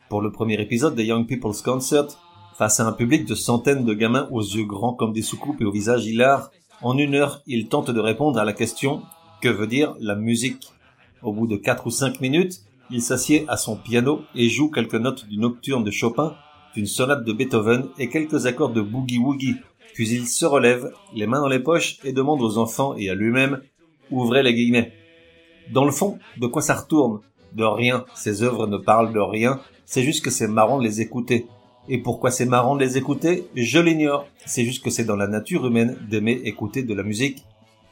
Pour 0.09 0.21
le 0.21 0.31
premier 0.31 0.61
épisode 0.61 0.93
des 0.93 1.05
Young 1.05 1.25
People's 1.25 1.63
Concert, 1.63 2.05
face 2.55 2.79
à 2.79 2.85
un 2.85 2.91
public 2.91 3.25
de 3.25 3.33
centaines 3.33 3.83
de 3.83 3.95
gamins 3.95 4.27
aux 4.31 4.43
yeux 4.43 4.65
grands 4.65 4.93
comme 4.93 5.11
des 5.11 5.23
soucoupes 5.23 5.59
et 5.59 5.65
au 5.65 5.71
visage 5.71 6.05
hilar, 6.05 6.51
en 6.83 6.99
une 6.99 7.15
heure, 7.15 7.41
il 7.47 7.67
tente 7.67 7.89
de 7.89 7.99
répondre 7.99 8.39
à 8.39 8.45
la 8.45 8.53
question 8.53 9.01
que 9.41 9.49
veut 9.49 9.65
dire 9.65 9.95
la 9.99 10.15
musique? 10.15 10.67
Au 11.23 11.33
bout 11.33 11.47
de 11.47 11.55
quatre 11.55 11.87
ou 11.87 11.91
cinq 11.91 12.21
minutes, 12.21 12.61
il 12.91 13.01
s'assied 13.01 13.45
à 13.47 13.57
son 13.57 13.75
piano 13.75 14.21
et 14.35 14.49
joue 14.49 14.69
quelques 14.69 14.93
notes 14.93 15.25
du 15.25 15.39
nocturne 15.39 15.83
de 15.83 15.91
Chopin, 15.91 16.35
d'une 16.77 16.85
sonate 16.85 17.23
de 17.23 17.33
Beethoven 17.33 17.87
et 17.97 18.07
quelques 18.07 18.45
accords 18.45 18.69
de 18.69 18.81
boogie 18.81 19.17
woogie. 19.17 19.55
Puis 19.95 20.09
il 20.11 20.27
se 20.27 20.45
relève, 20.45 20.91
les 21.15 21.25
mains 21.25 21.41
dans 21.41 21.47
les 21.47 21.57
poches, 21.57 21.97
et 22.03 22.13
demande 22.13 22.39
aux 22.43 22.59
enfants 22.59 22.95
et 22.95 23.09
à 23.09 23.15
lui-même, 23.15 23.61
ouvrez 24.11 24.43
les 24.43 24.53
guillemets. 24.53 24.93
Dans 25.73 25.85
le 25.85 25.91
fond, 25.91 26.19
de 26.39 26.45
quoi 26.45 26.61
ça 26.61 26.75
retourne? 26.75 27.21
De 27.53 27.63
rien. 27.63 28.05
Ses 28.13 28.43
œuvres 28.43 28.67
ne 28.67 28.77
parlent 28.77 29.11
de 29.11 29.19
rien. 29.19 29.59
C'est 29.85 30.03
juste 30.03 30.23
que 30.23 30.29
c'est 30.29 30.47
marrant 30.47 30.77
de 30.77 30.83
les 30.83 31.01
écouter. 31.01 31.47
Et 31.89 31.97
pourquoi 31.97 32.29
c'est 32.29 32.45
marrant 32.45 32.75
de 32.75 32.81
les 32.81 32.95
écouter? 32.95 33.47
Je 33.55 33.79
l'ignore. 33.79 34.27
C'est 34.45 34.63
juste 34.63 34.83
que 34.83 34.91
c'est 34.91 35.05
dans 35.05 35.15
la 35.15 35.27
nature 35.27 35.65
humaine 35.65 35.97
d'aimer 36.07 36.39
écouter 36.43 36.83
de 36.83 36.93
la 36.93 37.01
musique. 37.01 37.43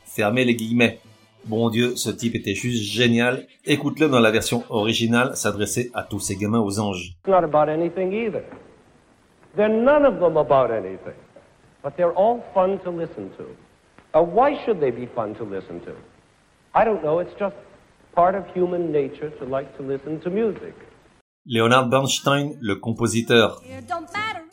Fermez 0.05 0.45
les 0.45 0.55
guillemets. 0.55 0.99
Bon 1.45 1.71
Dieu, 1.71 1.95
ce 1.95 2.11
type 2.11 2.35
était 2.35 2.53
juste 2.53 2.83
génial. 2.83 3.47
Écoute-le 3.65 4.09
dans 4.09 4.19
la 4.19 4.29
version 4.29 4.63
originale 4.69 5.35
s'adresser 5.35 5.89
à 5.95 6.03
tous 6.03 6.19
ces 6.19 6.35
gamins 6.35 6.59
aux 6.59 6.79
anges. 6.79 7.13
They're 9.55 9.69
none 9.69 10.05
of 10.05 10.19
them 10.19 10.37
about 10.37 10.71
anything. 10.71 11.19
But 11.81 11.95
they're 11.97 12.13
all 12.13 12.43
fun 12.53 12.79
to 12.79 12.89
listen 12.89 13.29
to. 13.37 13.45
Uh, 14.13 14.21
why 14.21 14.57
should 14.65 14.79
they 14.79 14.91
be 14.91 15.05
fun 15.05 15.35
to 15.35 15.43
listen 15.43 15.79
to? 15.81 15.93
I 16.73 16.83
don't 16.83 17.03
know. 17.03 17.19
It's 17.19 17.33
just 17.39 17.55
part 18.15 18.35
of 18.35 18.43
human 18.53 18.91
nature 18.91 19.29
to 19.29 19.45
like 19.45 19.75
to 19.77 19.83
listen 19.83 20.19
to 20.21 20.29
music. 20.29 20.73
Leonard 21.47 21.89
Bernstein, 21.89 22.57
le 22.59 22.75
compositeur. 22.75 23.61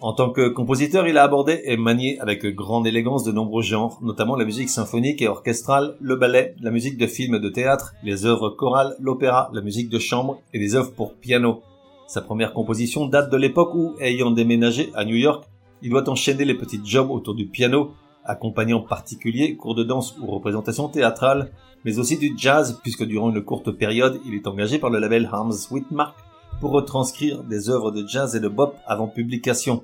En 0.00 0.12
tant 0.12 0.30
que 0.30 0.48
compositeur, 0.48 1.06
il 1.06 1.16
a 1.16 1.22
abordé 1.22 1.62
et 1.64 1.78
manié 1.78 2.20
avec 2.20 2.44
grande 2.44 2.86
élégance 2.86 3.24
de 3.24 3.32
nombreux 3.32 3.62
genres, 3.62 3.98
notamment 4.02 4.36
la 4.36 4.44
musique 4.44 4.68
symphonique 4.68 5.22
et 5.22 5.28
orchestrale, 5.28 5.96
le 6.00 6.16
ballet, 6.16 6.54
la 6.60 6.70
musique 6.70 6.98
de 6.98 7.06
film 7.06 7.36
et 7.36 7.40
de 7.40 7.48
théâtre, 7.48 7.94
les 8.02 8.26
œuvres 8.26 8.50
chorales, 8.50 8.94
l'opéra, 9.00 9.48
la 9.54 9.62
musique 9.62 9.88
de 9.88 9.98
chambre 9.98 10.42
et 10.52 10.58
les 10.58 10.74
œuvres 10.74 10.92
pour 10.92 11.14
piano. 11.14 11.62
Sa 12.06 12.20
première 12.20 12.52
composition 12.52 13.06
date 13.06 13.30
de 13.30 13.36
l'époque 13.36 13.74
où, 13.74 13.94
ayant 14.00 14.30
déménagé 14.30 14.90
à 14.94 15.04
New 15.04 15.16
York, 15.16 15.44
il 15.82 15.90
doit 15.90 16.08
enchaîner 16.08 16.44
les 16.44 16.54
petits 16.54 16.80
jobs 16.84 17.10
autour 17.10 17.34
du 17.34 17.46
piano, 17.46 17.92
accompagnant 18.24 18.80
particulier 18.80 19.56
cours 19.56 19.74
de 19.74 19.82
danse 19.82 20.16
ou 20.20 20.26
représentations 20.26 20.88
théâtrales, 20.88 21.50
mais 21.84 21.98
aussi 21.98 22.18
du 22.18 22.34
jazz, 22.36 22.78
puisque 22.82 23.04
durant 23.04 23.30
une 23.30 23.42
courte 23.42 23.70
période, 23.72 24.20
il 24.26 24.34
est 24.34 24.46
engagé 24.46 24.78
par 24.78 24.90
le 24.90 24.98
label 24.98 25.28
Harms 25.32 25.54
Whitmark 25.70 26.16
pour 26.60 26.70
retranscrire 26.70 27.42
des 27.42 27.70
œuvres 27.70 27.90
de 27.90 28.06
jazz 28.06 28.36
et 28.36 28.40
de 28.40 28.48
bop 28.48 28.76
avant 28.86 29.08
publication. 29.08 29.82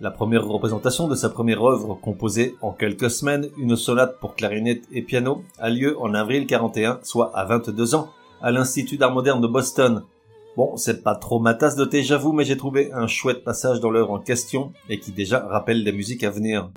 La 0.00 0.10
première 0.10 0.44
représentation 0.44 1.06
de 1.06 1.14
sa 1.14 1.30
première 1.30 1.62
œuvre, 1.62 1.94
composée 1.94 2.56
en 2.60 2.72
quelques 2.72 3.10
semaines, 3.10 3.48
une 3.56 3.76
sonate 3.76 4.18
pour 4.18 4.34
clarinette 4.34 4.82
et 4.90 5.00
piano, 5.00 5.44
a 5.58 5.70
lieu 5.70 5.96
en 6.00 6.12
avril 6.12 6.46
41, 6.46 6.98
soit 7.02 7.30
à 7.36 7.44
22 7.44 7.94
ans, 7.94 8.08
à 8.42 8.50
l'Institut 8.50 8.96
d'art 8.96 9.12
moderne 9.12 9.40
de 9.40 9.46
Boston. 9.46 10.02
Bon, 10.54 10.76
c'est 10.76 11.02
pas 11.02 11.14
trop 11.14 11.40
ma 11.40 11.54
tasse 11.54 11.76
de 11.76 11.84
thé, 11.86 12.02
j'avoue, 12.02 12.34
mais 12.34 12.44
j'ai 12.44 12.58
trouvé 12.58 12.92
un 12.92 13.06
chouette 13.06 13.42
passage 13.42 13.80
dans 13.80 13.90
l'œuvre 13.90 14.10
en 14.10 14.18
question 14.18 14.72
et 14.90 14.98
qui 14.98 15.10
déjà 15.10 15.40
rappelle 15.40 15.82
des 15.82 15.92
musiques 15.92 16.24
à 16.24 16.30
venir. 16.30 16.70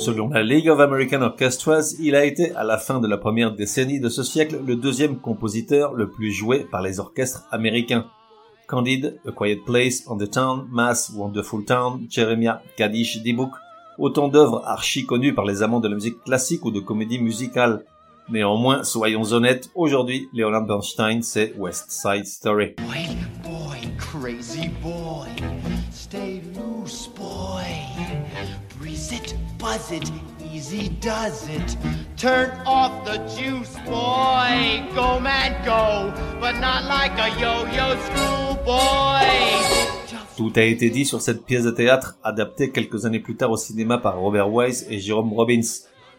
Selon 0.00 0.30
la 0.30 0.42
League 0.42 0.70
of 0.70 0.80
American 0.80 1.20
Orchestras, 1.20 1.94
il 2.00 2.16
a 2.16 2.24
été, 2.24 2.54
à 2.54 2.64
la 2.64 2.78
fin 2.78 3.00
de 3.00 3.06
la 3.06 3.18
première 3.18 3.54
décennie 3.54 4.00
de 4.00 4.08
ce 4.08 4.22
siècle, 4.22 4.58
le 4.66 4.74
deuxième 4.74 5.18
compositeur 5.18 5.92
le 5.92 6.08
plus 6.08 6.32
joué 6.32 6.60
par 6.60 6.80
les 6.80 7.00
orchestres 7.00 7.46
américains. 7.50 8.06
Candide, 8.66 9.20
A 9.28 9.32
Quiet 9.32 9.60
Place, 9.66 10.04
On 10.06 10.16
the 10.16 10.30
Town, 10.30 10.66
Mass, 10.70 11.12
Wonderful 11.14 11.66
Town, 11.66 12.06
Jeremiah, 12.08 12.62
Kaddish, 12.78 13.22
D-Book, 13.22 13.50
autant 13.98 14.28
d'œuvres 14.28 14.62
archi 14.64 15.04
connues 15.04 15.34
par 15.34 15.44
les 15.44 15.62
amants 15.62 15.80
de 15.80 15.88
la 15.88 15.96
musique 15.96 16.24
classique 16.24 16.64
ou 16.64 16.70
de 16.70 16.80
comédie 16.80 17.18
musicale. 17.18 17.84
Néanmoins, 18.30 18.84
soyons 18.84 19.34
honnêtes, 19.34 19.68
aujourd'hui, 19.74 20.30
Leonard 20.32 20.64
Bernstein, 20.64 21.20
c'est 21.20 21.52
West 21.58 21.90
Side 21.90 22.24
Story. 22.24 22.74
Buzz 29.60 29.92
it, 29.92 30.10
easy 30.52 30.88
does 31.00 31.48
it. 31.48 31.76
Turn 32.16 32.50
off 32.66 33.04
the 33.04 33.18
juice, 33.36 33.76
boy. 33.84 34.82
Go 34.94 35.20
go, 35.64 36.12
but 36.40 36.58
not 36.60 36.84
like 36.84 37.12
a 37.18 37.28
yo-yo. 37.38 37.96
Tout 40.36 40.52
a 40.56 40.62
été 40.62 40.88
dit 40.88 41.04
sur 41.04 41.20
cette 41.20 41.44
pièce 41.44 41.64
de 41.64 41.70
théâtre, 41.70 42.16
adaptée 42.24 42.70
quelques 42.70 43.04
années 43.04 43.20
plus 43.20 43.36
tard 43.36 43.50
au 43.50 43.56
cinéma 43.56 43.98
par 43.98 44.18
Robert 44.18 44.50
Wise 44.50 44.86
et 44.88 44.98
Jerome 44.98 45.32
Robbins. 45.34 45.60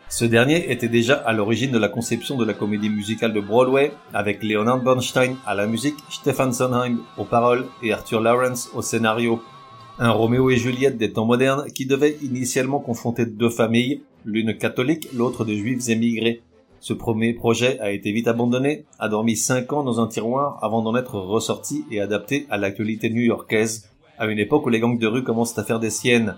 Ce 0.10 0.26
dernier 0.26 0.72
était 0.72 0.90
déjà 0.90 1.16
à 1.16 1.34
l'origine 1.34 1.72
de 1.72 1.80
la 1.80 1.88
conception 1.88 2.36
de 2.38 2.46
la 2.46 2.54
comédie 2.54 2.90
musicale 2.90 3.34
de 3.34 3.40
Broadway, 3.40 3.94
avec 4.14 4.44
Leonard 4.44 4.80
Bernstein 4.80 5.38
à 5.46 5.56
la 5.56 5.66
musique, 5.66 5.96
Stefan 6.10 6.54
Sondheim 6.54 7.00
aux 7.18 7.26
paroles 7.26 7.66
et 7.82 7.94
Arthur 7.94 8.22
Lawrence 8.22 8.70
au 8.76 8.82
scénario. 8.82 9.42
Un 10.04 10.14
Roméo 10.14 10.50
et 10.50 10.58
Juliette 10.58 10.98
des 10.98 11.14
temps 11.14 11.26
modernes 11.26 11.68
qui 11.76 11.86
devait 11.86 12.18
initialement 12.24 12.80
confronter 12.80 13.28
deux 13.28 13.52
familles, 13.52 14.02
l'une 14.26 14.58
catholique, 14.58 15.08
l'autre 15.14 15.46
de 15.46 15.54
juifs 15.54 15.90
émigrés. 15.90 16.42
Ce 16.80 16.94
premier 16.94 17.34
projet 17.34 17.80
a 17.80 17.92
été 17.92 18.12
vite 18.12 18.28
abandonné, 18.28 18.86
a 18.98 19.10
dormi 19.10 19.36
cinq 19.36 19.72
ans 19.74 19.84
dans 19.84 20.02
un 20.02 20.08
tiroir 20.08 20.58
avant 20.64 20.82
d'en 20.82 20.96
être 20.96 21.20
ressorti 21.20 21.86
et 21.92 22.02
adapté 22.02 22.48
à 22.50 22.58
l'actualité 22.58 23.12
new-yorkaise, 23.12 23.92
à 24.18 24.26
une 24.26 24.40
époque 24.40 24.66
où 24.66 24.70
les 24.70 24.80
gangs 24.80 24.98
de 24.98 25.06
rue 25.06 25.24
commencent 25.24 25.60
à 25.60 25.64
faire 25.64 25.80
des 25.80 25.92
siennes. 25.92 26.36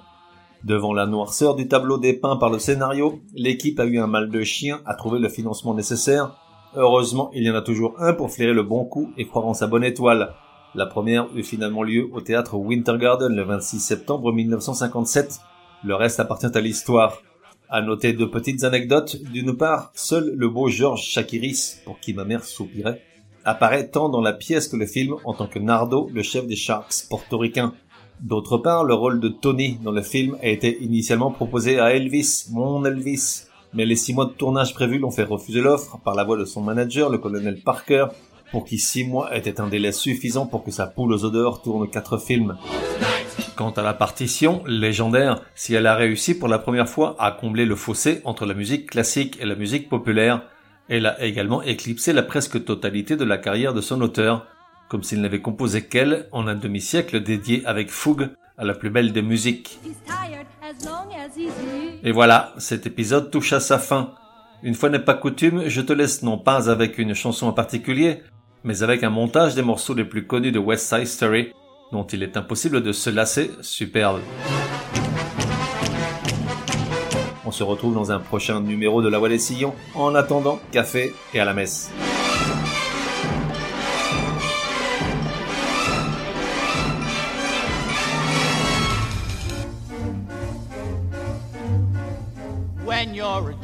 Devant 0.66 0.94
la 0.94 1.06
noirceur 1.06 1.56
du 1.56 1.70
tableau 1.70 1.98
dépeint 1.98 2.36
par 2.36 2.50
le 2.50 2.60
scénario, 2.60 3.22
l'équipe 3.34 3.80
a 3.80 3.86
eu 3.86 3.98
un 3.98 4.08
mal 4.08 4.30
de 4.30 4.44
chien 4.44 4.82
à 4.86 4.94
trouver 4.94 5.20
le 5.20 5.30
financement 5.30 5.74
nécessaire. 5.74 6.36
Heureusement, 6.76 7.32
il 7.34 7.44
y 7.44 7.50
en 7.50 7.56
a 7.56 7.62
toujours 7.62 7.96
un 8.00 8.12
pour 8.12 8.30
flairer 8.30 8.54
le 8.54 8.64
bon 8.64 8.84
coup 8.84 9.14
et 9.18 9.26
croire 9.26 9.46
en 9.46 9.54
sa 9.54 9.68
bonne 9.68 9.86
étoile. 9.86 10.34
La 10.76 10.88
première 10.88 11.28
eut 11.36 11.44
finalement 11.44 11.84
lieu 11.84 12.10
au 12.14 12.22
théâtre 12.22 12.56
Winter 12.56 12.96
Garden 13.00 13.36
le 13.36 13.44
26 13.44 13.80
septembre 13.80 14.34
1957. 14.34 15.40
Le 15.84 15.94
reste 15.94 16.20
appartient 16.20 16.48
à 16.52 16.62
l'histoire. 16.62 17.22
À 17.70 17.84
noter 17.84 18.14
deux 18.14 18.30
petites 18.30 18.64
anecdotes. 18.64 19.22
D'une 19.22 19.56
part, 19.56 19.92
seul 19.94 20.34
le 20.36 20.50
beau 20.50 20.70
Georges 20.70 21.04
Chakiris, 21.04 21.80
pour 21.86 22.00
qui 22.00 22.16
ma 22.16 22.26
mère 22.26 22.44
soupirait, 22.44 23.04
apparaît 23.46 23.88
tant 23.90 24.10
dans 24.10 24.22
la 24.22 24.34
pièce 24.34 24.68
que 24.68 24.76
le 24.76 24.88
film 24.88 25.14
en 25.26 25.36
tant 25.36 25.46
que 25.46 25.60
Nardo, 25.60 26.10
le 26.12 26.24
chef 26.24 26.48
des 26.48 26.56
Sharks 26.56 27.06
portoricains. 27.08 27.76
D'autre 28.20 28.58
part, 28.58 28.84
le 28.84 28.96
rôle 28.96 29.20
de 29.20 29.30
Tony 29.30 29.78
dans 29.84 29.92
le 29.92 30.02
film 30.02 30.38
a 30.42 30.48
été 30.48 30.82
initialement 30.84 31.30
proposé 31.30 31.80
à 31.80 31.94
Elvis, 31.94 32.46
mon 32.50 32.84
Elvis. 32.84 33.44
Mais 33.76 33.86
les 33.86 33.96
six 33.96 34.14
mois 34.14 34.26
de 34.26 34.32
tournage 34.32 34.74
prévus 34.74 34.98
l'ont 34.98 35.12
fait 35.12 35.24
refuser 35.24 35.62
l'offre 35.62 36.00
par 36.04 36.16
la 36.16 36.24
voix 36.24 36.38
de 36.38 36.46
son 36.46 36.62
manager, 36.62 37.12
le 37.12 37.20
colonel 37.20 37.62
Parker, 37.62 38.08
pour 38.54 38.66
qui 38.66 38.78
six 38.78 39.04
mois 39.04 39.36
était 39.36 39.60
un 39.60 39.68
délai 39.68 39.92
suffisant 39.92 40.46
pour 40.46 40.64
que 40.64 40.70
sa 40.70 40.86
poule 40.86 41.12
aux 41.12 41.26
odeurs 41.26 41.64
tourne 41.64 41.90
quatre 41.90 42.20
films. 42.20 42.56
Quant 43.56 43.72
à 43.72 43.82
la 43.82 43.96
partition, 43.96 44.64
légendaire, 44.68 45.42
si 45.56 45.74
elle 45.74 45.88
a 45.88 45.96
réussi 45.96 46.36
pour 46.36 46.48
la 46.48 46.60
première 46.60 46.88
fois 46.88 47.16
à 47.18 47.32
combler 47.32 47.66
le 47.66 47.76
fossé 47.76 48.22
entre 48.26 48.46
la 48.46 48.54
musique 48.54 48.92
classique 48.92 49.40
et 49.42 49.46
la 49.46 49.56
musique 49.56 49.90
populaire, 49.90 50.44
elle 50.88 51.08
a 51.08 51.24
également 51.24 51.64
éclipsé 51.64 52.14
la 52.14 52.22
presque 52.22 52.64
totalité 52.64 53.16
de 53.16 53.24
la 53.24 53.40
carrière 53.40 53.74
de 53.74 53.82
son 53.82 54.00
auteur, 54.02 54.46
comme 54.88 55.02
s'il 55.02 55.22
n'avait 55.22 55.42
composé 55.42 55.86
qu'elle 55.86 56.28
en 56.32 56.46
un 56.46 56.56
demi-siècle 56.56 57.24
dédié 57.24 57.66
avec 57.66 57.90
fougue 57.90 58.30
à 58.60 58.66
la 58.66 58.76
plus 58.76 58.92
belle 58.92 59.14
des 59.14 59.24
musiques. 59.24 59.80
Et 62.04 62.12
voilà, 62.12 62.54
cet 62.60 62.86
épisode 62.86 63.32
touche 63.32 63.54
à 63.54 63.60
sa 63.60 63.80
fin. 63.80 64.14
Une 64.62 64.76
fois 64.76 64.90
n'est 64.90 65.00
pas 65.00 65.16
coutume, 65.16 65.68
je 65.68 65.82
te 65.82 65.92
laisse 65.92 66.22
non 66.22 66.38
pas 66.38 66.70
avec 66.70 67.00
une 67.00 67.16
chanson 67.16 67.48
en 67.48 67.54
particulier, 67.54 68.22
mais 68.64 68.84
avec 68.84 69.04
un 69.04 69.10
montage 69.10 69.56
des 69.56 69.62
morceaux 69.62 69.94
les 69.94 70.06
plus 70.06 70.26
connus 70.26 70.52
de 70.52 70.60
West 70.60 70.88
Side 70.88 71.08
Story, 71.08 71.54
dont 71.92 72.06
il 72.06 72.24
est 72.24 72.38
impossible 72.38 72.82
de 72.82 72.92
se 72.92 73.10
lasser, 73.10 73.52
superbe. 73.62 74.22
On 77.46 77.52
se 77.52 77.64
retrouve 77.64 77.94
dans 77.94 78.12
un 78.12 78.20
prochain 78.20 78.62
numéro 78.62 79.02
de 79.02 79.10
La 79.10 79.20
Voix 79.20 79.30
des 79.30 79.38
Sillons. 79.38 79.76
En 79.96 80.16
attendant, 80.16 80.60
café 80.72 81.14
et 81.34 81.40
à 81.40 81.46
la 81.46 81.54
messe. 81.54 81.92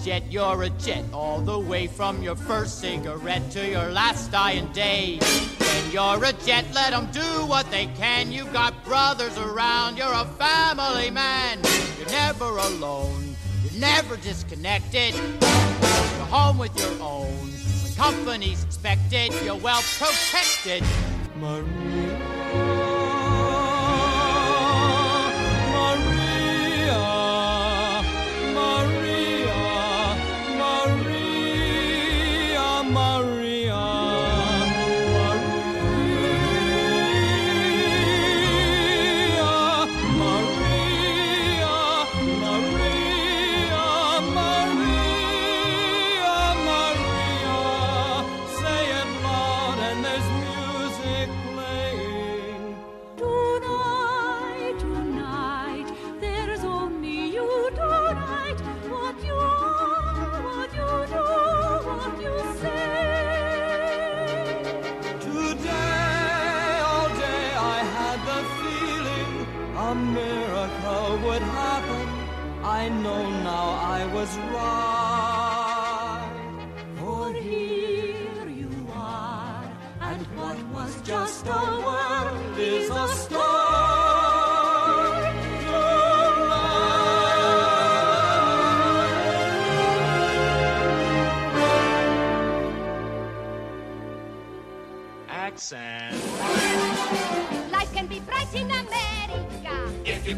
Jet, 0.10 0.32
you're 0.32 0.63
a 0.63 0.70
jet, 0.70 1.06
all 1.13 1.39
the 1.39 1.60
way 1.60 1.86
from 1.86 2.24
your 2.24 2.36
first 2.36 2.80
cigarette 2.80 3.51
to 3.51 3.70
your 3.70 3.89
last 3.92 4.32
dying 4.32 4.68
day. 4.74 5.20
When 5.60 5.92
you're 5.92 6.25
a 6.25 6.34
jet, 6.34 6.66
let 6.74 6.94
them 6.94 7.08
do 7.12 7.46
what 7.46 7.70
they 7.70 7.86
can. 7.86 8.32
You've 8.32 8.51
got 8.51 8.84
brothers 8.84 9.38
around, 9.38 9.98
you're 9.98 10.12
a 10.12 10.25
family 10.25 11.12
man. 11.12 11.60
You're 12.00 12.10
never 12.10 12.58
alone, 12.58 13.36
you're 13.63 13.80
never 13.80 14.18
disconnected. 14.18 15.13
You're 15.13 16.32
home 16.34 16.58
with 16.58 16.75
your 16.75 17.08
own. 17.08 17.51
When 17.84 17.94
company's 17.94 18.63
expected, 18.63 19.32
you're 19.44 19.58
well 19.58 19.84
protected. 20.00 20.84
Maria. 21.36 22.09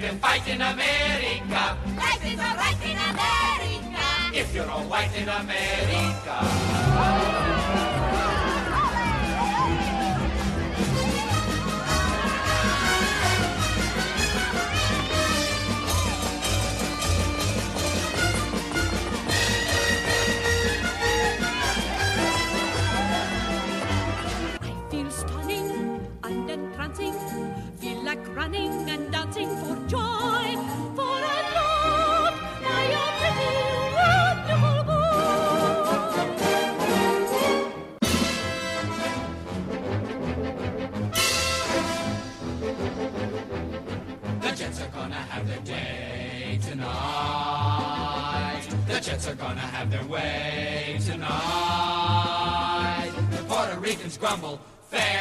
Can 0.02 0.18
fight 0.18 0.48
in 0.48 0.60
America. 0.60 1.78
Life 1.96 2.26
is 2.26 2.40
alright 2.40 2.82
in 2.84 2.98
America. 3.14 4.08
If 4.34 4.56
you're 4.56 4.68
all 4.68 4.86
white 4.86 5.16
in 5.16 5.30
America. 5.30 6.40
Oh. 6.42 7.61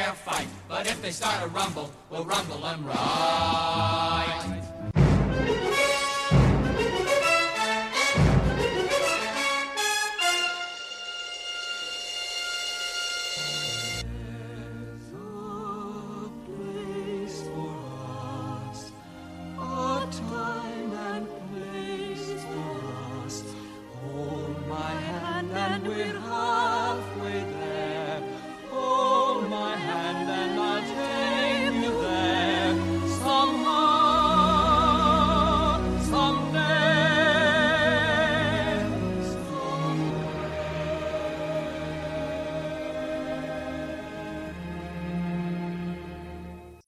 Fair 0.01 0.13
fight. 0.15 0.47
But 0.69 0.87
if 0.87 1.03
they 1.03 1.11
start 1.11 1.45
a 1.45 1.49
rumble, 1.49 1.91
we'll 2.11 2.25
rumble 2.25 2.59
them 2.59 2.85
right. 2.87 4.80